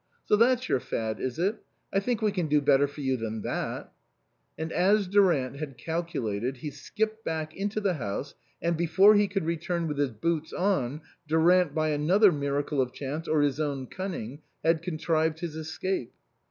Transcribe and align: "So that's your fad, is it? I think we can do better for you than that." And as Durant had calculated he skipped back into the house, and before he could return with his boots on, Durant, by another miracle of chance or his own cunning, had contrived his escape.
"So 0.25 0.35
that's 0.35 0.67
your 0.67 0.79
fad, 0.79 1.19
is 1.19 1.37
it? 1.37 1.61
I 1.93 1.99
think 1.99 2.23
we 2.23 2.31
can 2.31 2.47
do 2.47 2.59
better 2.59 2.87
for 2.87 3.01
you 3.01 3.17
than 3.17 3.43
that." 3.43 3.91
And 4.57 4.71
as 4.71 5.05
Durant 5.07 5.57
had 5.59 5.77
calculated 5.77 6.57
he 6.57 6.71
skipped 6.71 7.23
back 7.23 7.55
into 7.55 7.79
the 7.79 7.93
house, 7.93 8.33
and 8.63 8.75
before 8.75 9.13
he 9.13 9.27
could 9.27 9.45
return 9.45 9.87
with 9.87 9.99
his 9.99 10.09
boots 10.09 10.53
on, 10.53 11.01
Durant, 11.27 11.75
by 11.75 11.89
another 11.89 12.31
miracle 12.31 12.81
of 12.81 12.91
chance 12.91 13.27
or 13.27 13.41
his 13.41 13.59
own 13.59 13.85
cunning, 13.85 14.41
had 14.65 14.81
contrived 14.81 15.41
his 15.41 15.55
escape. 15.55 16.11